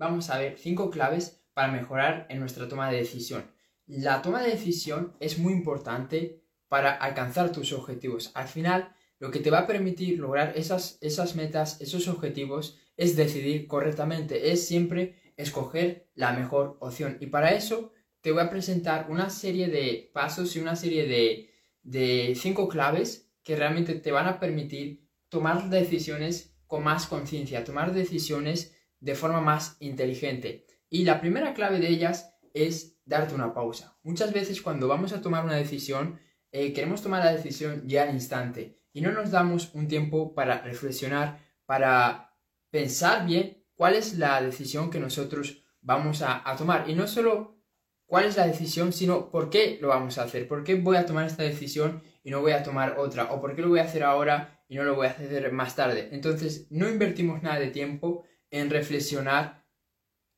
vamos 0.00 0.30
a 0.30 0.38
ver 0.38 0.56
cinco 0.56 0.90
claves 0.90 1.44
para 1.52 1.70
mejorar 1.70 2.26
en 2.30 2.40
nuestra 2.40 2.66
toma 2.66 2.90
de 2.90 2.96
decisión. 2.96 3.44
La 3.86 4.22
toma 4.22 4.42
de 4.42 4.52
decisión 4.52 5.14
es 5.20 5.38
muy 5.38 5.52
importante 5.52 6.42
para 6.68 6.92
alcanzar 6.92 7.52
tus 7.52 7.74
objetivos. 7.74 8.30
Al 8.34 8.48
final, 8.48 8.94
lo 9.18 9.30
que 9.30 9.40
te 9.40 9.50
va 9.50 9.58
a 9.58 9.66
permitir 9.66 10.18
lograr 10.18 10.54
esas, 10.56 10.96
esas 11.02 11.36
metas, 11.36 11.82
esos 11.82 12.08
objetivos, 12.08 12.78
es 12.96 13.14
decidir 13.14 13.66
correctamente, 13.66 14.50
es 14.50 14.66
siempre 14.66 15.34
escoger 15.36 16.08
la 16.14 16.32
mejor 16.32 16.78
opción. 16.80 17.18
Y 17.20 17.26
para 17.26 17.50
eso 17.50 17.92
te 18.22 18.32
voy 18.32 18.40
a 18.40 18.50
presentar 18.50 19.06
una 19.10 19.28
serie 19.28 19.68
de 19.68 20.10
pasos 20.14 20.56
y 20.56 20.60
una 20.60 20.76
serie 20.76 21.06
de, 21.06 21.50
de 21.82 22.34
cinco 22.36 22.68
claves 22.68 23.30
que 23.42 23.54
realmente 23.54 23.96
te 23.96 24.12
van 24.12 24.28
a 24.28 24.40
permitir 24.40 25.06
tomar 25.28 25.68
decisiones 25.68 26.56
con 26.66 26.84
más 26.84 27.06
conciencia, 27.06 27.64
tomar 27.64 27.92
decisiones 27.92 28.74
de 29.00 29.14
forma 29.14 29.40
más 29.40 29.76
inteligente. 29.80 30.66
Y 30.88 31.04
la 31.04 31.20
primera 31.20 31.54
clave 31.54 31.80
de 31.80 31.88
ellas 31.88 32.34
es 32.54 32.98
darte 33.04 33.34
una 33.34 33.54
pausa. 33.54 33.98
Muchas 34.02 34.32
veces 34.32 34.62
cuando 34.62 34.88
vamos 34.88 35.12
a 35.12 35.20
tomar 35.20 35.44
una 35.44 35.56
decisión, 35.56 36.20
eh, 36.52 36.72
queremos 36.72 37.02
tomar 37.02 37.24
la 37.24 37.32
decisión 37.32 37.82
ya 37.86 38.04
al 38.04 38.14
instante 38.14 38.80
y 38.92 39.00
no 39.00 39.12
nos 39.12 39.30
damos 39.30 39.74
un 39.74 39.88
tiempo 39.88 40.34
para 40.34 40.62
reflexionar, 40.62 41.38
para 41.64 42.36
pensar 42.70 43.26
bien 43.26 43.64
cuál 43.74 43.94
es 43.94 44.18
la 44.18 44.40
decisión 44.42 44.90
que 44.90 45.00
nosotros 45.00 45.64
vamos 45.80 46.22
a, 46.22 46.48
a 46.48 46.56
tomar. 46.56 46.88
Y 46.90 46.94
no 46.94 47.06
solo 47.06 47.60
cuál 48.06 48.24
es 48.24 48.36
la 48.36 48.46
decisión, 48.46 48.92
sino 48.92 49.30
por 49.30 49.50
qué 49.50 49.78
lo 49.80 49.88
vamos 49.88 50.18
a 50.18 50.24
hacer, 50.24 50.48
por 50.48 50.64
qué 50.64 50.74
voy 50.74 50.96
a 50.96 51.06
tomar 51.06 51.26
esta 51.26 51.44
decisión 51.44 52.02
y 52.24 52.30
no 52.30 52.40
voy 52.40 52.52
a 52.52 52.62
tomar 52.62 52.98
otra, 52.98 53.32
o 53.32 53.40
por 53.40 53.54
qué 53.54 53.62
lo 53.62 53.68
voy 53.68 53.78
a 53.78 53.84
hacer 53.84 54.02
ahora 54.02 54.64
y 54.68 54.76
no 54.76 54.84
lo 54.84 54.94
voy 54.94 55.06
a 55.06 55.10
hacer 55.10 55.50
más 55.52 55.76
tarde. 55.76 56.08
Entonces, 56.12 56.66
no 56.70 56.88
invertimos 56.88 57.42
nada 57.42 57.58
de 57.58 57.68
tiempo 57.68 58.24
en 58.50 58.70
reflexionar 58.70 59.66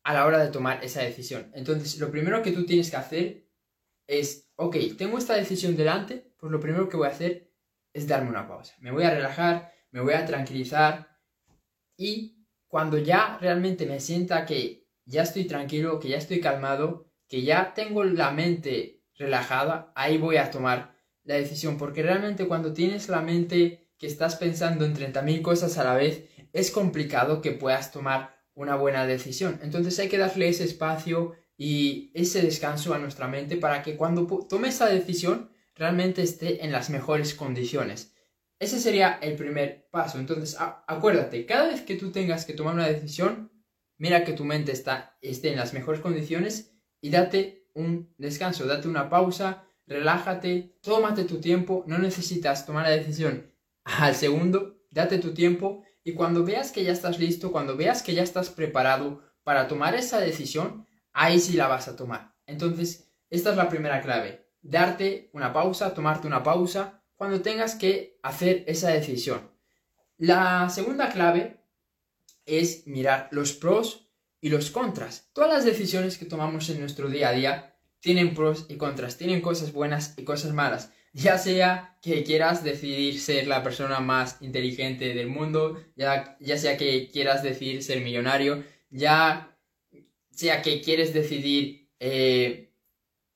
a 0.05 0.15
la 0.15 0.27
hora 0.27 0.39
de 0.39 0.51
tomar 0.51 0.85
esa 0.85 1.03
decisión. 1.03 1.51
Entonces, 1.55 1.99
lo 1.99 2.11
primero 2.11 2.43
que 2.43 2.53
tú 2.53 2.67
tienes 2.67 2.91
que 2.91 2.97
hacer 2.97 3.49
es, 4.07 4.51
ok, 4.57 4.77
tengo 4.99 5.19
esta 5.19 5.35
decisión 5.35 5.77
delante, 5.77 6.33
pues 6.39 6.51
lo 6.51 6.61
primero 6.61 6.89
que 6.89 6.97
voy 6.97 7.07
a 7.07 7.11
hacer 7.11 7.53
es 7.93 8.09
darme 8.09 8.31
una 8.31 8.49
pausa. 8.49 8.75
Me 8.81 8.91
voy 8.91 9.05
a 9.05 9.15
relajar, 9.15 9.73
me 9.91 10.01
voy 10.01 10.15
a 10.15 10.27
tranquilizar 10.27 11.19
y 11.97 12.47
cuando 12.67 12.99
ya 12.99 13.39
realmente 13.41 13.87
me 13.87 14.01
sienta 14.01 14.47
que 14.47 14.89
ya 15.05 15.23
estoy 15.23 15.45
tranquilo, 15.45 16.01
que 16.01 16.09
ya 16.09 16.17
estoy 16.17 16.41
calmado, 16.41 17.13
que 17.29 17.43
ya 17.43 17.75
tengo 17.75 18.03
la 18.05 18.31
mente 18.31 19.05
relajada, 19.15 19.93
ahí 19.95 20.19
voy 20.19 20.37
a 20.37 20.51
tomar 20.51 20.97
la 21.25 21.35
decisión. 21.35 21.79
Porque 21.79 22.03
realmente 22.03 22.49
cuando 22.49 22.73
tienes 22.73 23.09
la 23.09 23.21
mente 23.21 23.91
que 23.99 24.07
estás 24.07 24.37
pensando 24.37 24.85
en 24.85 24.95
30.000 24.95 25.43
cosas 25.43 25.79
a 25.79 25.85
la 25.85 25.95
vez, 25.95 26.25
es 26.53 26.71
complicado 26.71 27.41
que 27.41 27.53
puedas 27.53 27.93
tomar 27.93 28.43
una 28.55 28.77
buena 28.77 29.07
decisión. 29.07 29.59
Entonces 29.63 29.99
hay 29.99 30.09
que 30.09 30.19
darle 30.19 30.49
ese 30.49 30.65
espacio 30.65 31.35
y 31.57 32.11
ese 32.15 32.43
descanso 32.43 32.95
a 32.95 32.99
nuestra 32.99 33.29
mente 33.29 33.57
para 33.57 33.83
que 33.83 33.97
cuando 33.97 34.27
tome 34.49 34.69
esa 34.69 34.87
decisión 34.87 35.51
realmente 35.75 36.23
esté 36.23 36.65
en 36.65 36.73
las 36.73 36.91
mejores 36.91 37.35
condiciones. 37.35 38.15
Ese 38.59 38.79
sería 38.79 39.19
el 39.23 39.35
primer 39.35 39.89
paso. 39.91 40.19
Entonces, 40.19 40.57
acuérdate, 40.59 41.47
cada 41.47 41.69
vez 41.69 41.81
que 41.81 41.97
tú 41.97 42.13
tengas 42.13 42.45
que 42.45 42.53
tomar 42.53 42.75
una 42.75 42.87
decisión, 42.87 43.51
mira 43.99 44.25
que 44.25 44.35
tu 44.35 44.45
mente 44.45 44.73
está, 44.73 45.19
esté 45.21 45.51
en 45.51 45.57
las 45.57 45.73
mejores 45.73 46.01
condiciones 46.01 46.73
y 47.01 47.11
date 47.11 47.69
un 47.75 48.15
descanso, 48.19 48.67
date 48.67 48.87
una 48.87 49.09
pausa, 49.09 49.65
relájate, 49.87 50.79
tómate 50.83 51.25
tu 51.25 51.41
tiempo, 51.41 51.85
no 51.87 51.99
necesitas 51.99 52.67
tomar 52.67 52.85
la 52.85 52.97
decisión 52.97 53.51
al 53.85 54.15
segundo, 54.15 54.81
date 54.91 55.19
tu 55.19 55.35
tiempo 55.35 55.83
y 56.05 56.15
cuando 56.15 56.45
veas 56.45 56.73
que 56.73 56.85
ya 56.85 56.93
estás 56.93 57.19
listo, 57.19 57.53
cuando 57.53 57.77
veas 57.77 58.03
que 58.03 58.15
ya 58.15 58.23
estás 58.23 58.51
preparado 58.51 59.23
para 59.45 59.69
tomar 59.69 59.95
esa 59.95 60.21
decisión, 60.21 60.87
ahí 61.13 61.39
sí 61.41 61.55
la 61.55 61.69
vas 61.69 61.89
a 61.89 61.97
tomar. 61.97 62.35
Entonces, 62.47 63.11
esta 63.31 63.51
es 63.51 63.57
la 63.57 63.69
primera 63.69 64.03
clave, 64.03 64.51
darte 64.61 65.31
una 65.33 65.53
pausa, 65.53 65.95
tomarte 65.95 66.27
una 66.27 66.43
pausa 66.43 67.03
cuando 67.17 67.41
tengas 67.41 67.75
que 67.75 68.19
hacer 68.23 68.65
esa 68.67 68.91
decisión. 68.91 69.51
La 70.19 70.69
segunda 70.71 71.09
clave 71.09 71.65
es 72.47 72.87
mirar 72.87 73.29
los 73.31 73.53
pros 73.53 74.09
y 74.41 74.49
los 74.49 74.71
contras. 74.71 75.31
Todas 75.33 75.51
las 75.51 75.65
decisiones 75.65 76.19
que 76.19 76.27
tomamos 76.27 76.69
en 76.69 76.81
nuestro 76.81 77.09
día 77.09 77.29
a 77.29 77.33
día 77.33 77.77
tienen 78.01 78.35
pros 78.35 78.67
y 78.69 78.77
contras, 78.77 79.17
tienen 79.17 79.41
cosas 79.41 79.73
buenas 79.73 80.15
y 80.17 80.25
cosas 80.25 80.53
malas. 80.53 80.93
Ya 81.13 81.37
sea 81.39 81.99
que 82.01 82.25
quieras 82.25 82.65
decidir 82.65 83.21
ser 83.21 83.47
la 83.47 83.63
persona 83.63 84.01
más 84.01 84.41
inteligente 84.41 85.15
del 85.15 85.29
mundo, 85.29 85.83
ya, 85.95 86.37
ya 86.41 86.57
sea 86.57 86.77
que 86.77 87.11
quieras 87.11 87.43
decidir 87.43 87.83
ser 87.83 88.01
millonario, 88.01 88.65
ya 88.91 89.57
sea 90.31 90.63
que 90.63 90.81
quieres 90.81 91.13
decidir 91.13 91.91
eh, 92.01 92.73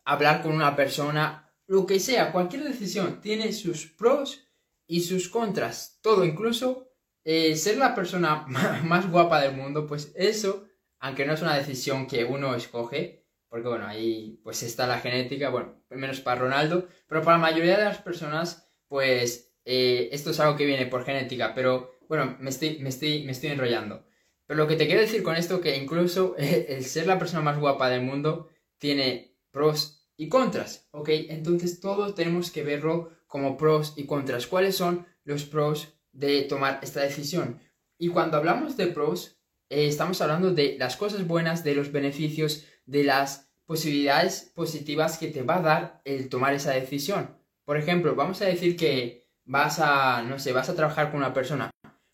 hablar 0.05 0.43
con 0.43 0.53
una 0.53 0.75
persona, 0.75 1.53
lo 1.67 1.87
que 1.87 2.01
sea, 2.01 2.33
cualquier 2.33 2.65
decisión 2.65 3.21
tiene 3.21 3.53
sus 3.53 3.87
pros 3.87 4.49
y 4.87 5.03
sus 5.03 5.29
contras, 5.29 5.99
todo, 6.01 6.25
incluso 6.25 6.91
eh, 7.25 7.57
ser 7.57 7.77
la 7.77 7.95
persona 7.95 8.47
más 8.85 9.11
guapa 9.11 9.41
del 9.41 9.57
mundo, 9.57 9.87
pues 9.87 10.13
eso, 10.15 10.67
aunque 10.99 11.27
no 11.27 11.35
es 11.35 11.43
una 11.43 11.57
decisión 11.57 12.07
que 12.07 12.25
uno 12.25 12.55
escoge, 12.55 13.26
porque 13.57 13.71
bueno, 13.71 13.87
ahí 13.87 14.39
pues 14.45 14.63
está 14.63 14.87
la 14.87 15.01
genética, 15.01 15.49
bueno, 15.49 15.83
menos 15.89 16.21
para 16.21 16.43
Ronaldo, 16.43 16.89
pero 17.09 17.23
para 17.23 17.39
la 17.39 17.43
mayoría 17.43 17.79
de 17.79 17.85
las 17.85 18.03
personas, 18.03 18.69
pues 18.87 19.55
eh, 19.65 20.11
esto 20.13 20.33
es 20.33 20.41
algo 20.41 20.59
que 20.59 20.67
viene 20.67 20.85
por 20.85 21.07
genética, 21.07 21.55
pero 21.55 21.91
bueno, 22.07 22.37
me 22.39 22.51
estoy, 22.51 22.81
me, 22.81 22.91
estoy, 22.91 23.25
me 23.25 23.33
estoy 23.33 23.49
enrollando. 23.49 24.05
Pero 24.45 24.59
lo 24.59 24.69
que 24.69 24.77
te 24.77 24.85
quiero 24.85 25.01
decir 25.01 25.23
con 25.23 25.37
esto, 25.37 25.63
que 25.63 25.75
incluso 25.75 26.35
el 26.39 26.85
ser 26.85 27.07
la 27.07 27.19
persona 27.19 27.41
más 27.41 27.59
guapa 27.59 27.89
del 27.89 28.03
mundo 28.03 28.51
tiene 28.77 29.39
pros 29.51 30.07
y 30.19 30.29
contras, 30.29 30.91
¿ok? 30.91 31.09
Entonces 31.31 31.81
todos 31.81 32.15
tenemos 32.15 32.51
que 32.51 32.63
verlo 32.63 33.11
como 33.27 33.57
pros 33.57 33.95
y 33.97 34.05
contras. 34.05 34.47
¿Cuáles 34.47 34.77
son 34.77 35.07
los 35.25 35.45
pros 35.45 35.95
de 36.13 36.43
tomar 36.43 36.81
esta 36.83 37.01
decisión? 37.01 37.59
Y 37.97 38.09
cuando 38.09 38.37
hablamos 38.37 38.77
de 38.77 38.89
pros, 38.89 39.41
eh, 39.71 39.87
estamos 39.87 40.21
hablando 40.21 40.53
de 40.53 40.77
las 40.79 40.99
cosas 40.99 41.27
buenas, 41.27 41.65
de 41.65 41.75
los 41.75 41.91
beneficios, 41.91 42.67
de 42.87 43.05
las 43.05 43.46
posibilidades 43.67 44.53
positivas 44.55 45.19
que 45.19 45.29
te 45.29 45.43
va 45.43 45.57
a 45.57 45.63
dar 45.63 46.01
el 46.05 46.29
tomar 46.29 46.55
esa 46.55 46.73
decisión. 46.73 47.37
Por 47.65 47.77
ejemplo, 47.77 48.15
vamos 48.15 48.41
a 48.41 48.47
decir 48.47 48.77
que 48.77 49.29
vas 49.45 49.81
a, 49.81 50.23
no 50.23 50.39
sé, 50.39 50.53
vas 50.53 50.69
a 50.69 50.75
trabajar 50.75 51.11
con 51.11 51.19
una 51.19 51.35
persona. 51.35 51.71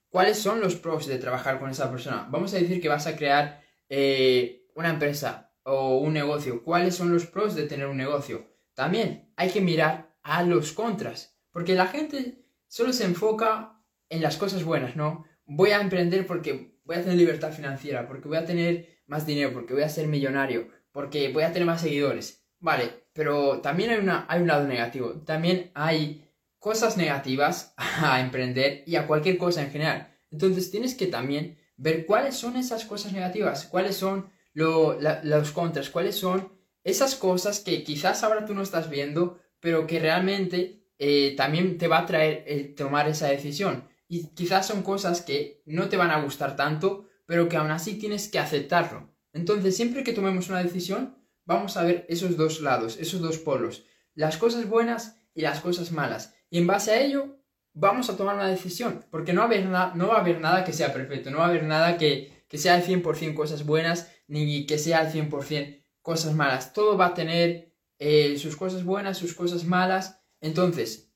¿Cuáles 0.09 0.39
son 0.39 0.61
los 0.61 0.77
pros 0.77 1.07
de 1.07 1.19
trabajar 1.19 1.61
con 1.61 1.71
esa 1.71 1.91
persona? 1.91 2.27
Vamos 2.31 2.53
a 2.53 2.59
decir 2.59 2.81
que 2.81 2.89
vas 2.89 3.07
a 3.07 3.17
crear 3.17 3.63
eh, 3.89 4.67
una 4.75 4.91
empresa 4.91 5.55
o 5.63 5.99
un 5.99 6.15
negocio. 6.15 6.63
¿Cuáles 6.65 6.95
son 6.95 7.13
los 7.13 7.27
pros 7.27 7.55
de 7.55 7.67
tener 7.67 7.87
un 7.87 7.97
negocio? 7.97 8.47
También 8.75 9.33
hay 9.37 9.51
que 9.51 9.61
mirar 9.61 10.15
a 10.23 10.43
los 10.43 10.73
contras, 10.73 11.39
porque 11.51 11.75
la 11.75 11.87
gente 11.87 12.45
solo 12.67 12.93
se 12.93 13.05
enfoca 13.05 13.83
en 14.09 14.23
las 14.23 14.37
cosas 14.37 14.65
buenas, 14.65 14.97
¿no? 14.97 15.25
Voy 15.45 15.71
a 15.71 15.81
emprender 15.81 16.27
porque 16.27 16.79
voy 16.85 16.97
a 16.97 17.03
tener 17.03 17.17
libertad 17.17 17.53
financiera, 17.53 18.07
porque 18.07 18.29
voy 18.29 18.39
a 18.39 18.47
tener 18.47 19.03
más 19.07 19.27
dinero, 19.27 19.53
porque 19.53 19.75
voy 19.75 19.83
a 19.83 19.89
ser 19.89 20.07
millonario, 20.09 20.69
porque 20.93 21.33
voy 21.33 21.43
a 21.43 21.53
tener 21.53 21.67
más 21.67 21.81
seguidores. 21.81 22.45
Vale, 22.61 23.07
pero 23.13 23.61
también 23.61 23.91
hay, 23.91 23.99
una, 23.99 24.27
hay 24.29 24.41
un 24.41 24.49
lado 24.49 24.67
negativo. 24.67 25.15
También 25.25 25.71
hay 25.75 26.29
cosas 26.59 26.97
negativas 26.97 27.75
a 27.77 28.21
emprender 28.21 28.85
y 28.87 28.97
a 28.97 29.07
cualquier 29.07 29.37
cosa 29.37 29.63
en 29.63 29.71
general. 29.71 30.17
Entonces 30.31 30.71
tienes 30.71 30.95
que 30.95 31.07
también 31.09 31.59
ver 31.77 32.07
cuáles 32.07 32.37
son 32.37 32.57
esas 32.57 32.85
cosas 32.85 33.13
negativas, 33.13 33.67
cuáles 33.67 33.97
son 33.97 34.31
los 34.55 35.51
contras, 35.53 35.91
cuáles 35.91 36.17
son 36.17 36.53
esas 36.85 37.15
cosas 37.15 37.61
que 37.61 37.83
quizás 37.85 38.23
ahora 38.23 38.45
tú 38.45 38.55
no 38.55 38.63
estás 38.63 38.89
viendo, 38.89 39.41
pero 39.61 39.87
que 39.87 39.99
realmente 39.99 40.87
eh, 40.99 41.35
también 41.37 41.79
te 41.79 41.89
va 41.89 41.99
a 41.99 42.07
traer 42.07 42.45
el 42.47 42.75
tomar 42.75 43.09
esa 43.09 43.29
decisión. 43.29 43.89
Y 44.09 44.29
quizás 44.35 44.67
son 44.67 44.83
cosas 44.83 45.23
que 45.23 45.63
no 45.65 45.89
te 45.89 45.97
van 45.97 46.11
a 46.11 46.23
gustar 46.23 46.55
tanto, 46.55 47.09
pero 47.27 47.49
que 47.49 47.57
aún 47.57 47.71
así 47.71 47.99
tienes 47.99 48.29
que 48.29 48.39
aceptarlo. 48.39 49.12
Entonces, 49.33 49.77
siempre 49.77 50.05
que 50.05 50.13
tomemos 50.13 50.49
una 50.49 50.63
decisión, 50.63 51.17
vamos 51.45 51.77
a 51.77 51.85
ver 51.85 52.07
esos 52.09 52.37
dos 52.37 52.61
lados, 52.61 52.97
esos 52.99 53.21
dos 53.21 53.39
polos, 53.39 53.85
las 54.15 54.37
cosas 54.37 54.69
buenas 54.69 55.17
y 55.35 55.43
las 55.43 55.61
cosas 55.61 55.93
malas. 55.93 56.35
Y 56.51 56.59
en 56.59 56.67
base 56.67 56.93
a 56.93 57.01
ello, 57.01 57.39
vamos 57.73 58.11
a 58.11 58.17
tomar 58.17 58.35
una 58.35 58.49
decisión, 58.49 59.05
porque 59.11 59.33
no 59.33 59.41
va 59.41 59.45
a 59.45 59.49
haber, 59.49 59.67
no 59.97 60.09
va 60.09 60.17
a 60.17 60.21
haber 60.21 60.41
nada 60.41 60.65
que 60.65 60.73
sea 60.73 60.93
perfecto, 60.93 61.31
no 61.31 61.39
va 61.39 61.47
a 61.47 61.49
haber 61.49 61.65
nada 61.65 61.97
que, 61.97 62.45
que 62.49 62.59
sea 62.59 62.75
al 62.75 62.85
100% 62.85 63.35
cosas 63.35 63.65
buenas, 63.65 64.11
ni 64.27 64.67
que 64.67 64.79
sea 64.79 65.01
al 65.01 65.13
100% 65.13 65.83
cosas 66.03 66.35
malas. 66.35 66.73
Todo 66.73 66.97
va 66.99 67.07
a 67.07 67.15
tener 67.15 67.75
eh, 67.99 68.39
sus 68.39 68.57
cosas 68.57 68.85
buenas, 68.85 69.19
sus 69.19 69.35
cosas 69.35 69.65
malas. 69.65 70.23
Entonces, 70.41 71.13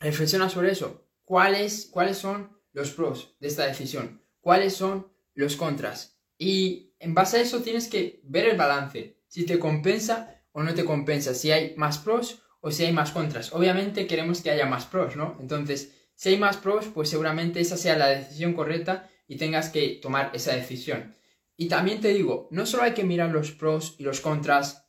reflexiona 0.00 0.48
sobre 0.48 0.72
eso. 0.72 1.06
¿Cuáles, 1.24 1.88
¿Cuáles 1.90 2.18
son 2.18 2.58
los 2.72 2.90
pros 2.90 3.36
de 3.40 3.48
esta 3.48 3.66
decisión? 3.66 4.22
¿Cuáles 4.40 4.74
son 4.74 5.06
los 5.38 5.54
contras. 5.54 6.18
Y 6.36 6.87
en 7.00 7.14
base 7.14 7.38
a 7.38 7.40
eso 7.40 7.62
tienes 7.62 7.88
que 7.88 8.20
ver 8.24 8.46
el 8.46 8.56
balance, 8.56 9.18
si 9.28 9.44
te 9.44 9.58
compensa 9.58 10.42
o 10.52 10.62
no 10.62 10.74
te 10.74 10.84
compensa, 10.84 11.34
si 11.34 11.50
hay 11.50 11.74
más 11.76 11.98
pros 11.98 12.42
o 12.60 12.70
si 12.70 12.84
hay 12.84 12.92
más 12.92 13.12
contras. 13.12 13.52
Obviamente 13.52 14.06
queremos 14.06 14.40
que 14.40 14.50
haya 14.50 14.66
más 14.66 14.86
pros, 14.86 15.16
¿no? 15.16 15.36
Entonces, 15.40 15.92
si 16.14 16.30
hay 16.30 16.38
más 16.38 16.56
pros, 16.56 16.86
pues 16.86 17.08
seguramente 17.08 17.60
esa 17.60 17.76
sea 17.76 17.96
la 17.96 18.08
decisión 18.08 18.54
correcta 18.54 19.08
y 19.28 19.36
tengas 19.36 19.70
que 19.70 20.00
tomar 20.02 20.30
esa 20.34 20.54
decisión. 20.54 21.14
Y 21.56 21.68
también 21.68 22.00
te 22.00 22.08
digo, 22.08 22.48
no 22.50 22.66
solo 22.66 22.84
hay 22.84 22.94
que 22.94 23.04
mirar 23.04 23.30
los 23.30 23.52
pros 23.52 23.94
y 23.98 24.02
los 24.02 24.20
contras 24.20 24.88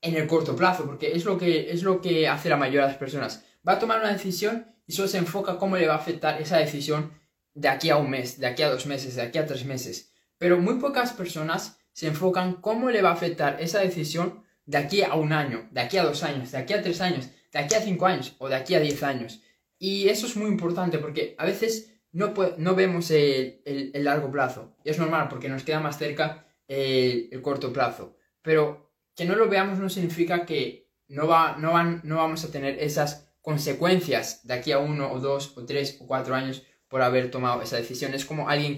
en 0.00 0.16
el 0.16 0.26
corto 0.26 0.56
plazo, 0.56 0.84
porque 0.86 1.12
es 1.12 1.24
lo 1.24 1.38
que, 1.38 1.70
es 1.70 1.82
lo 1.82 2.00
que 2.00 2.28
hace 2.28 2.48
la 2.48 2.56
mayoría 2.56 2.82
de 2.82 2.88
las 2.88 2.96
personas. 2.96 3.44
Va 3.66 3.72
a 3.72 3.78
tomar 3.78 4.00
una 4.00 4.12
decisión 4.12 4.74
y 4.86 4.92
solo 4.92 5.08
se 5.08 5.18
enfoca 5.18 5.58
cómo 5.58 5.76
le 5.76 5.86
va 5.86 5.94
a 5.94 5.98
afectar 5.98 6.40
esa 6.40 6.58
decisión 6.58 7.12
de 7.54 7.68
aquí 7.68 7.90
a 7.90 7.96
un 7.96 8.10
mes, 8.10 8.38
de 8.38 8.46
aquí 8.46 8.62
a 8.62 8.70
dos 8.70 8.86
meses, 8.86 9.16
de 9.16 9.22
aquí 9.22 9.38
a 9.38 9.46
tres 9.46 9.64
meses. 9.64 10.12
Pero 10.38 10.58
muy 10.58 10.74
pocas 10.74 11.12
personas 11.12 11.78
se 11.92 12.06
enfocan 12.06 12.54
cómo 12.60 12.90
le 12.90 13.02
va 13.02 13.10
a 13.10 13.14
afectar 13.14 13.60
esa 13.60 13.80
decisión 13.80 14.44
de 14.66 14.78
aquí 14.78 15.02
a 15.02 15.14
un 15.14 15.32
año, 15.32 15.68
de 15.72 15.80
aquí 15.80 15.98
a 15.98 16.04
dos 16.04 16.22
años, 16.22 16.52
de 16.52 16.58
aquí 16.58 16.72
a 16.72 16.82
tres 16.82 17.00
años, 17.00 17.28
de 17.52 17.58
aquí 17.58 17.74
a 17.74 17.80
cinco 17.80 18.06
años 18.06 18.36
o 18.38 18.48
de 18.48 18.54
aquí 18.54 18.74
a 18.74 18.80
diez 18.80 19.02
años. 19.02 19.42
Y 19.78 20.08
eso 20.08 20.26
es 20.26 20.36
muy 20.36 20.48
importante 20.48 20.98
porque 20.98 21.34
a 21.38 21.44
veces 21.44 21.94
no, 22.12 22.34
no 22.58 22.74
vemos 22.74 23.10
el, 23.10 23.92
largo 23.94 24.30
plazo. 24.30 24.76
Y 24.84 24.90
es 24.90 24.98
normal 24.98 25.28
porque 25.28 25.48
nos 25.48 25.64
queda 25.64 25.80
más 25.80 25.98
cerca 25.98 26.46
el, 26.66 27.40
corto 27.42 27.72
plazo. 27.72 28.16
Pero 28.42 28.92
que 29.14 29.24
no 29.24 29.34
lo 29.36 29.48
veamos 29.48 29.78
no 29.78 29.88
significa 29.88 30.46
que 30.46 30.90
no, 31.08 31.26
va, 31.26 31.56
no, 31.58 31.72
van, 31.72 32.00
no 32.04 32.16
vamos 32.16 32.44
a 32.44 32.50
tener 32.50 32.78
esas 32.78 33.32
consecuencias 33.40 34.46
de 34.46 34.54
aquí 34.54 34.72
a 34.72 34.78
uno 34.78 35.10
o 35.10 35.20
dos 35.20 35.56
o 35.56 35.64
tres 35.64 35.98
o 36.00 36.06
cuatro 36.06 36.34
años 36.34 36.62
por 36.88 37.02
haber 37.02 37.30
tomado 37.30 37.62
esa 37.62 37.76
decisión. 37.76 38.14
Es 38.14 38.24
como 38.24 38.48
alguien 38.48 38.76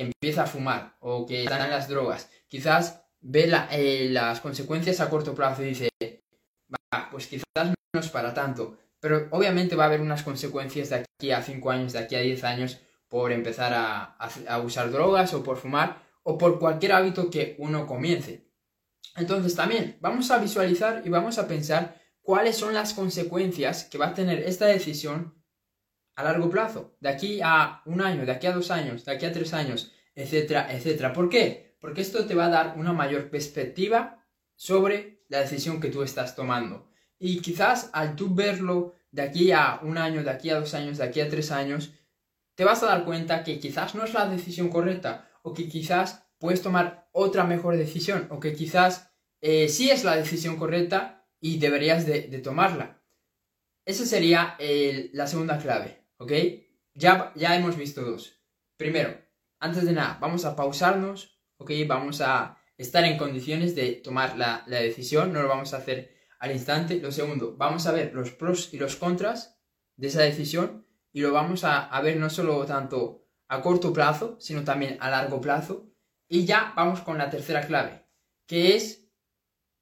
empieza 0.00 0.44
a 0.44 0.46
fumar 0.46 0.96
o 1.00 1.26
que 1.26 1.44
en 1.44 1.50
las 1.50 1.88
drogas. 1.88 2.30
Quizás 2.48 3.02
ve 3.20 3.50
eh, 3.72 4.08
las 4.10 4.40
consecuencias 4.40 5.00
a 5.00 5.10
corto 5.10 5.34
plazo 5.34 5.62
y 5.62 5.66
dice, 5.66 5.88
va, 6.72 7.08
pues 7.10 7.26
quizás 7.26 7.74
no 7.92 8.00
es 8.00 8.08
para 8.08 8.34
tanto. 8.34 8.78
Pero 9.00 9.28
obviamente 9.30 9.76
va 9.76 9.84
a 9.84 9.86
haber 9.86 10.00
unas 10.00 10.22
consecuencias 10.22 10.90
de 10.90 10.96
aquí 10.96 11.30
a 11.30 11.42
5 11.42 11.70
años, 11.70 11.92
de 11.92 12.00
aquí 12.00 12.16
a 12.16 12.20
10 12.20 12.44
años, 12.44 12.80
por 13.08 13.32
empezar 13.32 13.72
a, 13.74 14.58
usar 14.60 14.90
drogas 14.90 15.34
o 15.34 15.42
por 15.42 15.56
fumar 15.56 16.02
o 16.22 16.38
por 16.38 16.58
cualquier 16.58 16.92
hábito 16.92 17.30
que 17.30 17.56
uno 17.58 17.86
comience. 17.86 18.48
Entonces 19.16 19.56
también 19.56 19.98
vamos 20.00 20.30
a 20.30 20.38
visualizar 20.38 21.02
y 21.04 21.08
vamos 21.08 21.38
a 21.38 21.48
pensar 21.48 22.00
cuáles 22.20 22.56
son 22.56 22.72
las 22.72 22.94
consecuencias 22.94 23.84
que 23.84 23.98
va 23.98 24.08
a 24.08 24.14
tener 24.14 24.38
esta 24.40 24.66
decisión 24.66 25.39
a 26.20 26.24
largo 26.24 26.50
plazo, 26.50 26.96
de 27.00 27.08
aquí 27.08 27.40
a 27.42 27.82
un 27.86 28.00
año, 28.00 28.24
de 28.24 28.32
aquí 28.32 28.46
a 28.46 28.52
dos 28.52 28.70
años, 28.70 29.04
de 29.04 29.12
aquí 29.12 29.26
a 29.26 29.32
tres 29.32 29.52
años, 29.52 29.92
etcétera, 30.14 30.72
etcétera. 30.72 31.12
¿Por 31.12 31.28
qué? 31.28 31.76
Porque 31.80 32.00
esto 32.02 32.26
te 32.26 32.34
va 32.34 32.46
a 32.46 32.50
dar 32.50 32.74
una 32.76 32.92
mayor 32.92 33.30
perspectiva 33.30 34.24
sobre 34.54 35.24
la 35.28 35.40
decisión 35.40 35.80
que 35.80 35.88
tú 35.88 36.02
estás 36.02 36.36
tomando. 36.36 36.90
Y 37.18 37.40
quizás 37.40 37.90
al 37.92 38.16
tú 38.16 38.34
verlo 38.34 38.94
de 39.10 39.22
aquí 39.22 39.52
a 39.52 39.80
un 39.82 39.98
año, 39.98 40.22
de 40.22 40.30
aquí 40.30 40.50
a 40.50 40.60
dos 40.60 40.74
años, 40.74 40.98
de 40.98 41.04
aquí 41.04 41.20
a 41.20 41.28
tres 41.28 41.50
años, 41.50 41.92
te 42.54 42.64
vas 42.64 42.82
a 42.82 42.86
dar 42.86 43.04
cuenta 43.04 43.42
que 43.42 43.58
quizás 43.58 43.94
no 43.94 44.04
es 44.04 44.12
la 44.12 44.26
decisión 44.26 44.68
correcta 44.68 45.30
o 45.42 45.54
que 45.54 45.68
quizás 45.68 46.26
puedes 46.38 46.62
tomar 46.62 47.08
otra 47.12 47.44
mejor 47.44 47.76
decisión 47.76 48.26
o 48.30 48.40
que 48.40 48.54
quizás 48.54 49.10
eh, 49.40 49.68
sí 49.68 49.90
es 49.90 50.04
la 50.04 50.16
decisión 50.16 50.56
correcta 50.56 51.26
y 51.40 51.58
deberías 51.58 52.04
de, 52.06 52.22
tomarla. 52.44 53.02
Esa 53.86 54.04
sería 54.04 54.56
la 55.12 55.26
segunda 55.26 55.58
clave, 55.58 56.04
¿ok? 56.20 56.32
Ya, 56.94 57.32
ya 57.34 57.56
hemos 57.56 57.76
visto 57.76 58.02
dos. 58.02 58.40
Primero, 58.76 59.18
antes 59.58 59.84
de 59.84 59.92
nada, 59.92 60.18
vamos 60.20 60.44
a 60.44 60.54
pausarnos, 60.54 61.42
¿ok? 61.56 61.72
Vamos 61.88 62.20
a 62.20 62.56
estar 62.76 63.04
en 63.04 63.18
condiciones 63.18 63.74
de 63.74 63.92
tomar 63.92 64.36
la, 64.38 64.62
la 64.68 64.80
decisión, 64.80 65.32
no 65.32 65.42
lo 65.42 65.48
vamos 65.48 65.74
a 65.74 65.78
hacer 65.78 66.14
al 66.38 66.52
instante. 66.52 67.00
Lo 67.00 67.10
segundo, 67.10 67.56
vamos 67.56 67.86
a 67.86 67.92
ver 67.92 68.14
los 68.14 68.30
pros 68.30 68.72
y 68.72 68.78
los 68.78 68.96
contras 68.96 69.58
de 69.96 70.08
esa 70.08 70.22
decisión 70.22 70.86
y 71.12 71.20
lo 71.20 71.32
vamos 71.32 71.64
a, 71.64 72.00
ver 72.00 72.16
no 72.16 72.30
solo 72.30 72.64
tanto 72.66 73.26
a 73.48 73.60
corto 73.62 73.92
plazo, 73.92 74.36
sino 74.40 74.64
también 74.64 74.96
a 75.00 75.10
largo 75.10 75.40
plazo. 75.40 75.92
Y 76.28 76.44
ya 76.44 76.72
vamos 76.76 77.00
con 77.00 77.18
la 77.18 77.30
tercera 77.30 77.66
clave, 77.66 78.06
que 78.46 78.76
es 78.76 79.08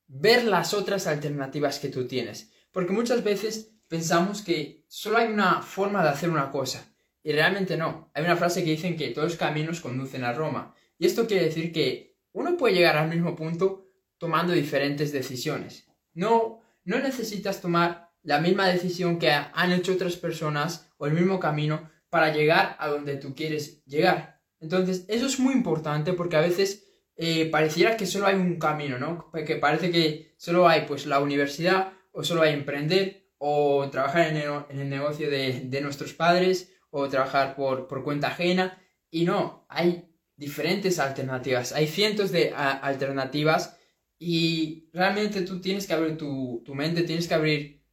ver 0.07 0.45
las 0.45 0.73
otras 0.73 1.07
alternativas 1.07 1.79
que 1.79 1.89
tú 1.89 2.07
tienes. 2.07 2.53
Porque 2.73 2.93
muchas 2.93 3.23
veces 3.23 3.75
pensamos 3.89 4.43
que 4.43 4.78
solo 4.89 5.19
hay 5.19 5.29
una 5.29 5.63
forma 5.63 6.03
de 6.03 6.09
hacer 6.09 6.31
una 6.31 6.51
cosa. 6.51 6.93
Y 7.23 7.33
realmente 7.33 7.77
no. 7.77 8.11
Hay 8.15 8.25
una 8.25 8.37
frase 8.37 8.65
que 8.65 8.71
dicen 8.71 8.97
que 8.97 9.11
todos 9.11 9.29
los 9.29 9.39
caminos 9.39 9.81
conducen 9.81 10.25
a 10.25 10.33
Roma. 10.33 10.75
Y 10.99 11.07
esto 11.07 11.27
quiere 11.27 11.45
decir 11.45 11.73
que 11.73 12.19
uno 12.33 12.57
puede 12.57 12.75
llegar 12.75 12.97
al 12.97 13.09
mismo 13.09 13.37
punto 13.37 13.91
tomando 14.19 14.53
diferentes 14.53 15.13
decisiones. 15.13 15.87
No, 16.15 16.61
no 16.85 16.99
necesitas 16.99 17.61
tomar 17.61 18.11
la 18.23 18.41
misma 18.41 18.67
decisión 18.67 19.19
que 19.19 19.31
han 19.31 19.73
hecho 19.73 19.93
otras 19.93 20.17
personas 20.17 20.91
o 20.97 21.07
el 21.07 21.13
mismo 21.13 21.39
camino 21.39 21.91
para 22.11 22.33
llegar 22.33 22.77
a 22.79 22.89
donde 22.89 23.17
tú 23.17 23.35
quieres 23.35 23.85
llegar. 23.85 24.41
Entonces, 24.61 25.05
eso 25.09 25.27
es 25.27 25.39
muy 25.39 25.55
importante 25.55 26.15
porque 26.15 26.37
a 26.37 26.41
veces 26.41 26.89
eh, 27.17 27.49
pareciera 27.51 27.97
que 27.97 28.07
solo 28.07 28.27
hay 28.27 28.37
un 28.37 28.59
camino, 28.59 28.99
¿no? 28.99 29.31
Que 29.33 29.57
parece 29.57 29.91
que 29.91 30.35
solo 30.37 30.69
hay 30.69 30.83
pues 30.87 31.07
la 31.07 31.21
universidad 31.21 31.93
o 32.13 32.25
solo 32.25 32.43
hay 32.43 32.55
emprender 32.55 33.18
o 33.39 33.89
trabajar 33.91 34.29
en 34.29 34.81
el, 34.81 34.89
negocio 34.89 35.31
de, 35.31 35.81
nuestros 35.81 36.13
padres 36.13 36.75
o 36.91 37.09
trabajar 37.09 37.55
por, 37.55 38.03
cuenta 38.05 38.29
ajena. 38.29 38.83
Y 39.11 39.25
no, 39.25 39.65
hay 39.69 40.09
diferentes 40.37 40.99
alternativas, 40.99 41.73
hay 41.73 41.87
cientos 41.87 42.31
de 42.31 42.53
alternativas 42.55 43.79
y 44.19 44.91
realmente 44.93 45.43
tú 45.43 45.61
tienes 45.61 45.87
que 45.87 45.95
abrir 45.95 46.17
tu, 46.17 46.63
mente, 46.75 47.03
tienes 47.03 47.29
que 47.29 47.35
abrir 47.35 47.85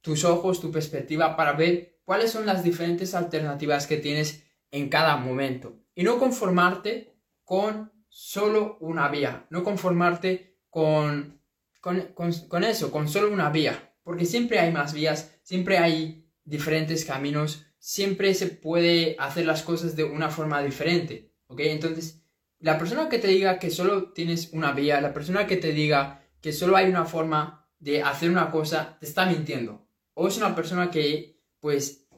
tus 0.00 0.24
ojos, 0.24 0.60
tu 0.60 0.70
perspectiva 0.70 1.36
para 1.36 1.52
ver 1.52 1.98
cuáles 2.04 2.30
son 2.30 2.46
las 2.46 2.62
diferentes 2.62 3.14
alternativas 3.14 3.86
que 3.86 3.96
tienes 3.96 4.44
en 4.70 4.88
cada 4.88 5.16
momento. 5.16 5.80
Y 5.94 6.04
no 6.04 6.18
conformarte 6.18 7.16
con 7.44 7.92
solo 8.08 8.78
una 8.80 9.08
vía, 9.08 9.46
no 9.50 9.64
conformarte 9.64 10.58
con, 10.70 11.40
con, 11.80 12.64
eso, 12.64 12.90
con 12.90 13.08
solo 13.08 13.32
una 13.32 13.50
vía, 13.50 13.87
porque 14.08 14.24
siempre 14.24 14.58
hay 14.58 14.72
más 14.72 14.94
vías, 14.94 15.38
siempre 15.42 15.76
hay 15.76 16.26
diferentes 16.42 17.04
caminos, 17.04 17.66
siempre 17.78 18.32
se 18.32 18.46
puede 18.46 19.16
hacer 19.18 19.44
las 19.44 19.62
cosas 19.62 19.96
de 19.96 20.04
una 20.04 20.30
forma 20.30 20.62
diferente, 20.62 21.34
¿ok? 21.46 21.60
Entonces, 21.64 22.24
la 22.58 22.78
persona 22.78 23.10
que 23.10 23.18
te 23.18 23.28
diga 23.28 23.58
que 23.58 23.68
solo 23.68 24.14
tienes 24.14 24.54
una 24.54 24.72
vía, 24.72 25.02
la 25.02 25.12
persona 25.12 25.46
que 25.46 25.58
te 25.58 25.72
diga 25.72 26.26
que 26.40 26.54
solo 26.54 26.74
hay 26.74 26.88
una 26.88 27.04
forma 27.04 27.68
de 27.80 28.02
hacer 28.02 28.30
una 28.30 28.50
cosa, 28.50 28.96
te 28.98 29.04
está 29.04 29.26
mintiendo. 29.26 29.86
O 30.14 30.26
es 30.26 30.38
una 30.38 30.54
persona 30.54 30.90
que, 30.90 31.42
pues, 31.60 32.08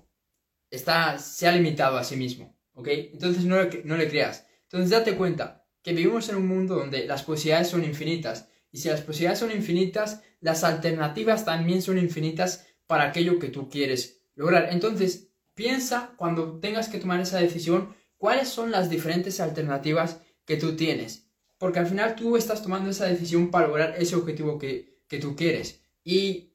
está, 0.70 1.18
se 1.18 1.48
ha 1.48 1.52
limitado 1.52 1.98
a 1.98 2.04
sí 2.04 2.14
mismo, 2.14 2.56
¿ok? 2.74 2.86
Entonces 2.86 3.44
no 3.44 3.56
no 3.82 3.96
le 3.96 4.08
creas. 4.08 4.46
Entonces 4.62 4.90
date 4.90 5.16
cuenta 5.16 5.66
que 5.82 5.92
vivimos 5.92 6.28
en 6.28 6.36
un 6.36 6.46
mundo 6.46 6.76
donde 6.76 7.04
las 7.04 7.24
posibilidades 7.24 7.66
son 7.66 7.82
infinitas. 7.82 8.48
Y 8.72 8.78
si 8.78 8.88
las 8.88 9.00
posibilidades 9.00 9.40
son 9.40 9.50
infinitas, 9.50 10.22
las 10.40 10.64
alternativas 10.64 11.44
también 11.44 11.82
son 11.82 11.98
infinitas 11.98 12.66
para 12.86 13.04
aquello 13.04 13.38
que 13.38 13.48
tú 13.48 13.68
quieres 13.68 14.22
lograr. 14.34 14.68
Entonces, 14.72 15.28
piensa 15.54 16.14
cuando 16.16 16.58
tengas 16.60 16.88
que 16.88 16.98
tomar 16.98 17.20
esa 17.20 17.38
decisión, 17.38 17.94
cuáles 18.16 18.48
son 18.48 18.70
las 18.70 18.90
diferentes 18.90 19.40
alternativas 19.40 20.20
que 20.44 20.56
tú 20.56 20.76
tienes. 20.76 21.30
Porque 21.58 21.78
al 21.78 21.86
final 21.86 22.14
tú 22.14 22.36
estás 22.36 22.62
tomando 22.62 22.90
esa 22.90 23.06
decisión 23.06 23.50
para 23.50 23.66
lograr 23.66 23.94
ese 23.98 24.16
objetivo 24.16 24.58
que, 24.58 24.98
tú 25.20 25.36
quieres. 25.36 25.82
Y 26.04 26.54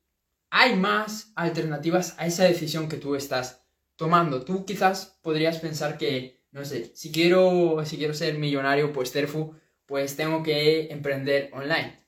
hay 0.50 0.76
más 0.76 1.32
alternativas 1.36 2.16
a 2.18 2.26
esa 2.26 2.46
decisión 2.46 2.88
que 2.88 2.98
tú 2.98 3.16
estás 3.16 3.66
tomando. 3.96 4.44
Tú 4.44 4.66
quizás 4.66 5.20
podrías 5.22 5.60
pensar 5.60 5.98
que, 5.98 6.44
no 6.52 6.66
sé, 6.66 6.92
si 6.96 7.12
quiero, 7.12 7.86
si 7.86 7.98
quiero 7.98 8.14
ser 8.14 8.38
millonario, 8.38 8.94
pues 8.94 9.12
Terfu, 9.12 9.54
pues 9.86 10.16
tengo 10.16 10.42
que 10.42 10.88
emprender 10.88 11.52
online. 11.54 12.05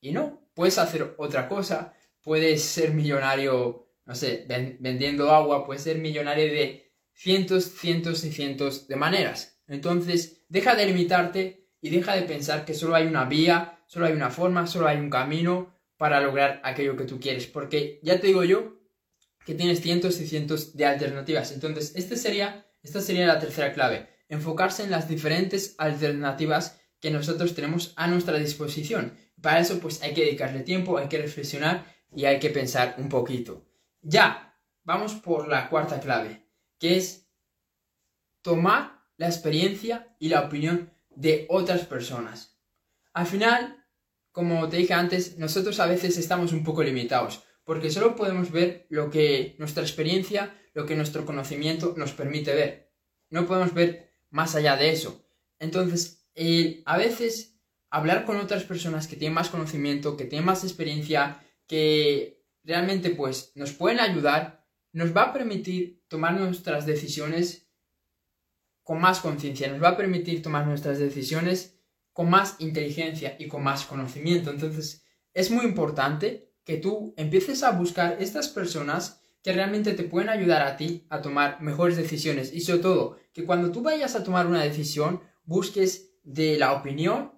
Y 0.00 0.12
no, 0.12 0.48
puedes 0.54 0.78
hacer 0.78 1.14
otra 1.18 1.48
cosa, 1.48 1.94
puedes 2.22 2.62
ser 2.62 2.92
millonario, 2.92 3.90
no 4.04 4.14
sé, 4.14 4.46
vendiendo 4.48 5.30
agua, 5.30 5.66
puedes 5.66 5.82
ser 5.82 5.98
millonario 5.98 6.44
de 6.44 6.92
cientos, 7.12 7.64
cientos 7.64 8.24
y 8.24 8.32
cientos 8.32 8.86
de 8.86 8.96
maneras. 8.96 9.60
Entonces, 9.66 10.44
deja 10.48 10.74
de 10.74 10.86
limitarte 10.86 11.68
y 11.80 11.90
deja 11.90 12.14
de 12.14 12.22
pensar 12.22 12.64
que 12.64 12.74
solo 12.74 12.94
hay 12.94 13.06
una 13.06 13.24
vía, 13.24 13.82
solo 13.86 14.06
hay 14.06 14.12
una 14.12 14.30
forma, 14.30 14.66
solo 14.66 14.88
hay 14.88 14.98
un 14.98 15.10
camino 15.10 15.74
para 15.96 16.20
lograr 16.20 16.60
aquello 16.64 16.96
que 16.96 17.04
tú 17.04 17.20
quieres. 17.20 17.46
Porque 17.46 18.00
ya 18.02 18.20
te 18.20 18.28
digo 18.28 18.44
yo 18.44 18.78
que 19.44 19.54
tienes 19.54 19.80
cientos 19.80 20.20
y 20.20 20.26
cientos 20.26 20.76
de 20.76 20.86
alternativas. 20.86 21.52
Entonces, 21.52 21.92
este 21.96 22.16
sería, 22.16 22.66
esta 22.82 23.00
sería 23.00 23.26
la 23.26 23.38
tercera 23.38 23.72
clave. 23.72 24.08
Enfocarse 24.28 24.84
en 24.84 24.90
las 24.90 25.08
diferentes 25.08 25.74
alternativas 25.78 26.80
que 27.00 27.10
nosotros 27.10 27.54
tenemos 27.54 27.92
a 27.96 28.06
nuestra 28.08 28.38
disposición. 28.38 29.16
Para 29.40 29.60
eso, 29.60 29.78
pues 29.78 30.02
hay 30.02 30.14
que 30.14 30.24
dedicarle 30.24 30.60
tiempo, 30.60 30.98
hay 30.98 31.08
que 31.08 31.18
reflexionar 31.18 31.86
y 32.14 32.24
hay 32.24 32.38
que 32.38 32.50
pensar 32.50 32.96
un 32.98 33.08
poquito. 33.08 33.66
Ya, 34.02 34.56
vamos 34.84 35.14
por 35.14 35.48
la 35.48 35.68
cuarta 35.68 36.00
clave, 36.00 36.46
que 36.78 36.96
es 36.96 37.28
tomar 38.42 39.04
la 39.16 39.26
experiencia 39.26 40.16
y 40.18 40.28
la 40.28 40.42
opinión 40.42 40.92
de 41.10 41.46
otras 41.48 41.84
personas. 41.86 42.58
Al 43.12 43.26
final, 43.26 43.84
como 44.32 44.68
te 44.68 44.76
dije 44.76 44.94
antes, 44.94 45.38
nosotros 45.38 45.80
a 45.80 45.86
veces 45.86 46.16
estamos 46.16 46.52
un 46.52 46.64
poco 46.64 46.82
limitados, 46.82 47.42
porque 47.64 47.90
solo 47.90 48.16
podemos 48.16 48.50
ver 48.50 48.86
lo 48.88 49.10
que 49.10 49.56
nuestra 49.58 49.82
experiencia, 49.82 50.54
lo 50.72 50.86
que 50.86 50.94
nuestro 50.94 51.26
conocimiento 51.26 51.94
nos 51.96 52.12
permite 52.12 52.54
ver. 52.54 52.92
No 53.30 53.46
podemos 53.46 53.74
ver 53.74 54.14
más 54.30 54.54
allá 54.54 54.76
de 54.76 54.90
eso. 54.90 55.28
Entonces, 55.58 56.30
a 56.84 56.96
veces 56.96 57.57
hablar 57.90 58.24
con 58.24 58.36
otras 58.36 58.64
personas 58.64 59.06
que 59.06 59.16
tienen 59.16 59.34
más 59.34 59.50
conocimiento, 59.50 60.16
que 60.16 60.24
tienen 60.24 60.46
más 60.46 60.64
experiencia, 60.64 61.42
que 61.66 62.44
realmente 62.64 63.10
pues 63.10 63.52
nos 63.54 63.72
pueden 63.72 64.00
ayudar, 64.00 64.66
nos 64.92 65.16
va 65.16 65.22
a 65.22 65.32
permitir 65.32 66.02
tomar 66.08 66.38
nuestras 66.38 66.86
decisiones 66.86 67.70
con 68.82 69.00
más 69.00 69.20
conciencia, 69.20 69.68
nos 69.68 69.82
va 69.82 69.90
a 69.90 69.96
permitir 69.96 70.42
tomar 70.42 70.66
nuestras 70.66 70.98
decisiones 70.98 71.78
con 72.12 72.30
más 72.30 72.56
inteligencia 72.58 73.36
y 73.38 73.46
con 73.46 73.62
más 73.62 73.84
conocimiento. 73.84 74.50
Entonces, 74.50 75.04
es 75.34 75.50
muy 75.50 75.64
importante 75.64 76.52
que 76.64 76.78
tú 76.78 77.14
empieces 77.16 77.62
a 77.62 77.70
buscar 77.70 78.16
estas 78.20 78.48
personas 78.48 79.22
que 79.42 79.52
realmente 79.52 79.92
te 79.92 80.04
pueden 80.04 80.28
ayudar 80.28 80.62
a 80.62 80.76
ti 80.76 81.06
a 81.10 81.22
tomar 81.22 81.62
mejores 81.62 81.96
decisiones 81.96 82.52
y 82.52 82.60
sobre 82.60 82.80
todo 82.80 83.18
que 83.32 83.44
cuando 83.44 83.70
tú 83.70 83.82
vayas 83.82 84.16
a 84.16 84.24
tomar 84.24 84.46
una 84.46 84.62
decisión 84.62 85.20
busques 85.44 86.10
de 86.24 86.58
la 86.58 86.72
opinión 86.72 87.37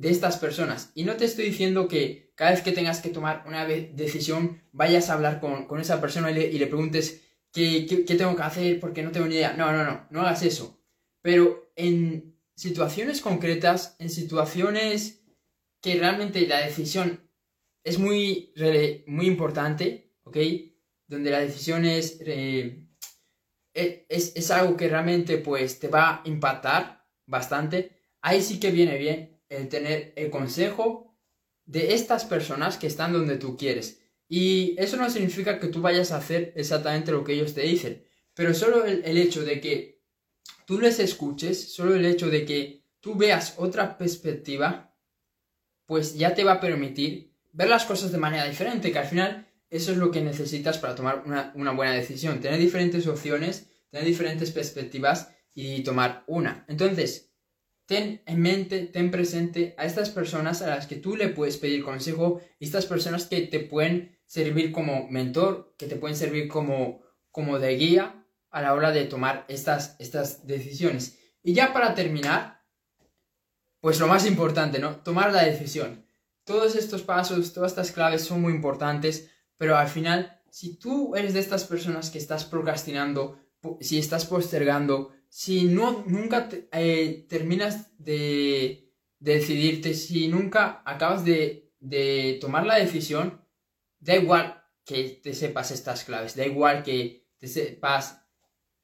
de 0.00 0.08
estas 0.08 0.38
personas. 0.38 0.92
Y 0.94 1.04
no 1.04 1.16
te 1.16 1.26
estoy 1.26 1.44
diciendo 1.44 1.86
que 1.86 2.32
cada 2.34 2.52
vez 2.52 2.62
que 2.62 2.72
tengas 2.72 3.02
que 3.02 3.10
tomar 3.10 3.44
una 3.46 3.66
decisión 3.66 4.62
vayas 4.72 5.10
a 5.10 5.12
hablar 5.12 5.40
con, 5.40 5.78
esa 5.78 6.00
persona 6.00 6.30
y 6.30 6.58
le, 6.58 6.66
preguntes 6.68 7.20
¿qué, 7.52 7.84
qué, 7.86 8.14
tengo 8.14 8.34
que 8.34 8.42
hacer 8.42 8.80
porque 8.80 9.02
no 9.02 9.12
tengo 9.12 9.26
ni 9.26 9.34
idea. 9.34 9.52
No, 9.52 9.70
no, 9.72 9.84
no, 9.84 10.06
no 10.08 10.20
hagas 10.22 10.42
eso. 10.42 10.82
Pero 11.20 11.70
en 11.76 12.34
situaciones 12.56 13.20
concretas, 13.20 13.96
en 13.98 14.08
situaciones 14.08 15.22
que 15.82 15.96
realmente 15.96 16.46
la 16.46 16.64
decisión 16.64 17.30
es 17.84 17.98
muy, 17.98 18.54
muy 19.06 19.26
importante, 19.26 20.14
¿ok? 20.22 20.38
Donde 21.08 21.30
la 21.30 21.40
decisión 21.40 21.84
es, 21.84 22.18
eh, 22.24 22.86
e, 23.74 24.06
es, 24.08 24.32
es 24.34 24.50
algo 24.50 24.78
que 24.78 24.88
realmente 24.88 25.36
pues 25.36 25.78
te 25.78 25.88
va 25.88 26.08
a 26.08 26.22
impactar 26.24 27.06
bastante, 27.26 27.98
ahí 28.22 28.40
sí 28.40 28.58
que 28.58 28.70
viene 28.70 28.96
bien 28.96 29.29
el 29.50 29.68
tener 29.68 30.14
el 30.16 30.30
consejo 30.30 31.14
de 31.66 31.94
estas 31.94 32.24
personas 32.24 32.78
que 32.78 32.86
están 32.86 33.12
donde 33.12 33.36
tú 33.36 33.56
quieres. 33.56 34.00
Y 34.28 34.74
eso 34.78 34.96
no 34.96 35.10
significa 35.10 35.58
que 35.58 35.66
tú 35.66 35.82
vayas 35.82 36.12
a 36.12 36.16
hacer 36.16 36.52
exactamente 36.56 37.12
lo 37.12 37.24
que 37.24 37.34
ellos 37.34 37.52
te 37.52 37.62
dicen, 37.62 38.04
pero 38.32 38.54
solo 38.54 38.84
el, 38.84 39.18
hecho 39.18 39.44
de 39.44 39.60
que 39.60 40.02
tú 40.66 40.80
les 40.80 41.00
escuches, 41.00 41.74
solo 41.74 41.96
el 41.96 42.06
hecho 42.06 42.30
de 42.30 42.44
que 42.44 42.84
tú 43.00 43.16
veas 43.16 43.54
otra 43.58 43.98
perspectiva, 43.98 44.96
pues 45.84 46.16
ya 46.16 46.34
te 46.34 46.44
va 46.44 46.52
a 46.52 46.60
permitir 46.60 47.34
ver 47.52 47.68
las 47.68 47.84
cosas 47.84 48.12
de 48.12 48.18
manera 48.18 48.44
diferente, 48.44 48.92
que 48.92 48.98
al 49.00 49.08
final 49.08 49.48
eso 49.68 49.90
es 49.90 49.98
lo 49.98 50.12
que 50.12 50.20
necesitas 50.20 50.78
para 50.78 50.94
tomar 50.94 51.24
una, 51.26 51.52
una 51.56 51.72
buena 51.72 51.92
decisión, 51.92 52.40
tener 52.40 52.60
diferentes 52.60 53.08
opciones, 53.08 53.66
tener 53.90 54.06
diferentes 54.06 54.52
perspectivas 54.52 55.34
y 55.54 55.82
tomar 55.82 56.22
una. 56.28 56.64
Entonces, 56.68 57.29
ten 57.90 58.22
en 58.24 58.40
mente, 58.40 58.86
ten 58.86 59.10
presente 59.10 59.74
a 59.76 59.84
estas 59.84 60.10
personas 60.10 60.62
a 60.62 60.68
las 60.68 60.86
que 60.86 60.94
tú 60.94 61.16
le 61.16 61.28
puedes 61.28 61.56
pedir 61.56 61.82
consejo, 61.82 62.40
estas 62.60 62.86
personas 62.86 63.26
que 63.26 63.40
te 63.48 63.58
pueden 63.58 64.16
servir 64.26 64.70
como 64.70 65.08
mentor, 65.08 65.74
que 65.76 65.86
te 65.86 65.96
pueden 65.96 66.16
servir 66.16 66.46
como, 66.46 67.00
como 67.32 67.58
de 67.58 67.74
guía 67.74 68.24
a 68.52 68.62
la 68.62 68.74
hora 68.74 68.92
de 68.92 69.06
tomar 69.06 69.44
estas, 69.48 69.96
estas 69.98 70.46
decisiones. 70.46 71.18
Y 71.42 71.52
ya 71.52 71.72
para 71.72 71.96
terminar, 71.96 72.62
pues 73.80 73.98
lo 73.98 74.06
más 74.06 74.24
importante, 74.24 74.78
¿no? 74.78 74.98
Tomar 74.98 75.32
la 75.32 75.42
decisión. 75.42 76.06
Todos 76.44 76.76
estos 76.76 77.02
pasos, 77.02 77.52
todas 77.52 77.72
estas 77.72 77.90
claves 77.90 78.22
son 78.22 78.40
muy 78.40 78.52
importantes, 78.52 79.32
pero 79.56 79.76
al 79.76 79.88
final, 79.88 80.40
si 80.48 80.78
tú 80.78 81.16
eres 81.16 81.34
de 81.34 81.40
estas 81.40 81.64
personas 81.64 82.10
que 82.10 82.18
estás 82.18 82.44
procrastinando, 82.44 83.40
si 83.80 83.98
estás 83.98 84.26
postergando, 84.26 85.10
si 85.30 85.64
no, 85.64 86.04
nunca 86.06 86.48
eh, 86.72 87.24
terminas 87.28 87.96
de, 87.98 88.92
decidirte, 89.20 89.94
si 89.94 90.26
nunca 90.28 90.82
acabas 90.84 91.24
de, 91.24 91.72
de 91.78 92.38
tomar 92.40 92.66
la 92.66 92.74
decisión, 92.74 93.46
da 94.00 94.16
igual 94.16 94.64
que 94.84 95.20
te 95.22 95.32
sepas 95.32 95.70
estas 95.70 96.04
claves, 96.04 96.34
da 96.34 96.44
igual 96.44 96.82
que 96.82 97.28
te 97.38 97.46
sepas 97.46 98.26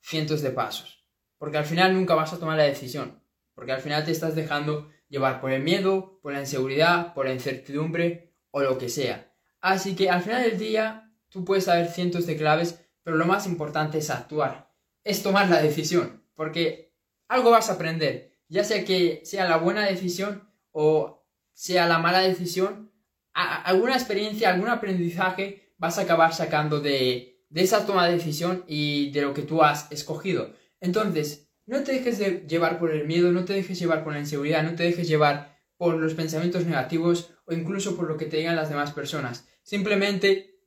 cientos 0.00 0.40
de 0.40 0.50
pasos, 0.50 1.04
porque 1.36 1.58
al 1.58 1.64
final 1.64 1.94
nunca 1.94 2.14
vas 2.14 2.32
a 2.32 2.38
tomar 2.38 2.56
la 2.56 2.64
decisión, 2.64 3.20
porque 3.54 3.72
al 3.72 3.80
final 3.80 4.04
te 4.04 4.12
estás 4.12 4.36
dejando 4.36 4.88
llevar 5.08 5.40
por 5.40 5.50
el 5.50 5.62
miedo, 5.62 6.20
por 6.22 6.32
la 6.32 6.40
inseguridad, 6.40 7.12
por 7.12 7.26
la 7.26 7.32
incertidumbre 7.32 8.34
o 8.52 8.60
lo 8.60 8.78
que 8.78 8.88
sea. 8.88 9.34
Así 9.60 9.96
que 9.96 10.10
al 10.10 10.22
final 10.22 10.42
del 10.42 10.58
día 10.58 11.12
tú 11.28 11.44
puedes 11.44 11.64
saber 11.64 11.88
cientos 11.88 12.24
de 12.26 12.36
claves, 12.36 12.86
pero 13.02 13.16
lo 13.16 13.26
más 13.26 13.46
importante 13.46 13.98
es 13.98 14.10
actuar, 14.10 14.72
es 15.02 15.22
tomar 15.24 15.48
la 15.48 15.60
decisión 15.60 16.25
porque 16.36 16.94
algo 17.26 17.50
vas 17.50 17.70
a 17.70 17.72
aprender, 17.72 18.32
ya 18.48 18.62
sea 18.62 18.84
que 18.84 19.22
sea 19.24 19.48
la 19.48 19.56
buena 19.56 19.84
decisión 19.86 20.48
o 20.70 21.26
sea 21.54 21.86
la 21.86 21.98
mala 21.98 22.20
decisión, 22.20 22.92
alguna 23.32 23.94
experiencia, 23.94 24.50
algún 24.52 24.68
aprendizaje 24.68 25.72
vas 25.78 25.98
a 25.98 26.02
acabar 26.02 26.34
sacando 26.34 26.80
de, 26.80 27.44
esa 27.54 27.86
toma 27.86 28.06
de 28.06 28.16
decisión 28.16 28.62
y 28.68 29.10
de 29.12 29.22
lo 29.22 29.32
que 29.32 29.42
tú 29.42 29.62
has 29.62 29.90
escogido. 29.90 30.52
Entonces, 30.80 31.48
no 31.64 31.82
te 31.82 31.92
dejes 31.92 32.18
de 32.18 32.44
llevar 32.46 32.78
por 32.78 32.90
el 32.90 33.06
miedo, 33.06 33.32
no 33.32 33.46
te 33.46 33.54
dejes 33.54 33.78
llevar 33.78 34.04
por 34.04 34.12
la 34.12 34.20
inseguridad, 34.20 34.62
no 34.62 34.74
te 34.74 34.82
dejes 34.82 35.08
llevar 35.08 35.56
por 35.78 35.96
los 35.96 36.12
pensamientos 36.12 36.66
negativos 36.66 37.30
o 37.46 37.54
incluso 37.54 37.96
por 37.96 38.06
lo 38.06 38.18
que 38.18 38.26
te 38.26 38.36
digan 38.36 38.56
las 38.56 38.68
demás 38.68 38.92
personas. 38.92 39.48
Simplemente 39.62 40.60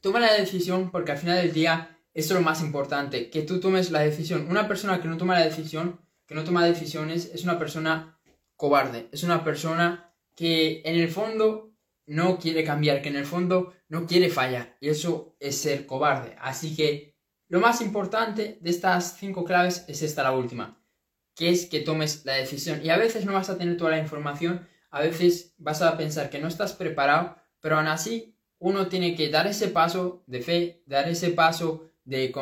toma 0.00 0.20
la 0.20 0.32
decisión 0.32 0.90
porque 0.90 1.12
al 1.12 1.18
final 1.18 1.36
del 1.36 1.52
día 1.52 1.91
eso 2.14 2.34
es 2.34 2.40
lo 2.40 2.44
más 2.44 2.60
importante, 2.60 3.30
que 3.30 3.42
tú 3.42 3.60
tomes 3.60 3.90
la 3.90 4.00
decisión. 4.00 4.46
Una 4.50 4.68
persona 4.68 5.00
que 5.00 5.08
no 5.08 5.16
toma 5.16 5.38
la 5.38 5.46
decisión, 5.46 6.00
que 6.26 6.34
no 6.34 6.44
toma 6.44 6.66
decisiones, 6.66 7.30
es 7.32 7.44
una 7.44 7.58
persona 7.58 8.20
cobarde, 8.56 9.08
es 9.12 9.22
una 9.22 9.42
persona 9.42 10.14
que 10.34 10.82
en 10.84 10.96
el 10.96 11.08
fondo 11.08 11.74
no 12.06 12.38
quiere 12.38 12.64
cambiar, 12.64 13.00
que 13.00 13.08
en 13.08 13.16
el 13.16 13.26
fondo 13.26 13.72
no 13.88 14.06
quiere 14.06 14.28
fallar. 14.28 14.76
Y 14.80 14.88
eso 14.88 15.36
es 15.40 15.56
ser 15.56 15.86
cobarde. 15.86 16.36
Así 16.40 16.74
que 16.76 17.16
lo 17.48 17.60
más 17.60 17.80
importante 17.80 18.58
de 18.60 18.70
estas 18.70 19.16
cinco 19.18 19.44
claves 19.44 19.84
es 19.88 20.02
esta 20.02 20.22
la 20.22 20.32
última, 20.32 20.82
que 21.34 21.50
es 21.50 21.66
que 21.66 21.80
tomes 21.80 22.24
la 22.24 22.34
decisión. 22.34 22.84
Y 22.84 22.90
a 22.90 22.96
veces 22.96 23.24
no 23.24 23.32
vas 23.32 23.50
a 23.50 23.58
tener 23.58 23.76
toda 23.76 23.90
la 23.90 23.98
información, 23.98 24.66
a 24.90 25.00
veces 25.00 25.54
vas 25.58 25.80
a 25.82 25.96
pensar 25.96 26.30
que 26.30 26.38
no 26.38 26.48
estás 26.48 26.74
preparado, 26.74 27.36
pero 27.60 27.76
aún 27.76 27.88
así 27.88 28.36
uno 28.58 28.88
tiene 28.88 29.14
que 29.14 29.28
dar 29.28 29.46
ese 29.46 29.68
paso 29.68 30.22
de 30.26 30.40
fe, 30.40 30.82
dar 30.86 31.08
ese 31.08 31.30
paso 31.30 31.90
de, 32.04 32.32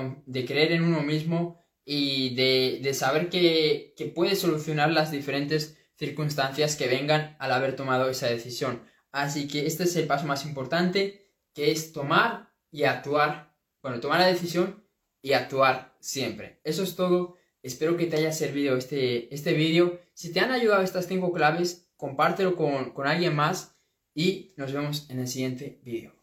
creer 0.47 0.73
en 0.73 0.85
uno 0.85 1.03
mismo 1.03 1.65
y 1.85 2.35
de, 2.35 2.95
saber 2.95 3.29
que, 3.29 3.95
que 3.97 4.07
puede 4.07 4.37
solucionar 4.37 4.91
las 4.91 5.11
diferentes 5.11 5.77
circunstancias 5.97 6.77
que 6.77 6.89
vengan 6.89 7.37
al 7.39 7.53
haber 7.53 7.77
tomado 7.77 8.09
esa 8.09 8.27
decisión. 8.29 8.83
Así 9.13 9.49
que 9.49 9.67
este 9.67 9.85
es 9.85 9.97
el 9.97 10.07
paso 10.07 10.27
más 10.27 10.47
importante, 10.47 11.35
que 11.55 11.73
es 11.73 11.93
tomar 11.93 12.53
y 12.71 12.85
actuar. 12.85 13.55
Bueno, 13.83 14.01
tomar 14.01 14.21
la 14.21 14.27
decisión 14.27 14.85
y 15.23 15.33
actuar 15.33 15.97
siempre. 16.01 16.61
Eso 16.65 16.83
es 16.83 16.97
todo. 16.97 17.37
Espero 17.63 17.97
que 17.97 18.07
te 18.07 18.17
haya 18.17 18.33
servido 18.33 18.77
este, 18.77 19.35
este 19.35 19.53
vídeo. 19.53 20.01
Si 20.15 20.33
te 20.33 20.41
han 20.41 20.53
ayudado 20.53 20.83
estas 20.83 21.07
cinco 21.07 21.33
claves, 21.33 21.91
compártelo 21.97 22.57
con, 22.57 22.93
con 22.93 23.07
alguien 23.07 23.35
más 23.35 23.77
y 24.15 24.55
nos 24.57 24.73
vemos 24.73 25.09
en 25.11 25.21
el 25.21 25.29
siguiente 25.29 25.81
vídeo. 25.83 26.15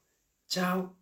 Chao. 0.48 0.97